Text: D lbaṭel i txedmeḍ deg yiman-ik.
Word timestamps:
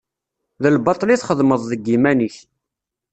D 0.61 0.63
lbaṭel 0.75 1.09
i 1.09 1.17
txedmeḍ 1.21 1.61
deg 1.71 1.81
yiman-ik. 1.91 2.35